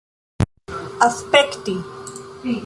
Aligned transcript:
aspekti 1.07 1.75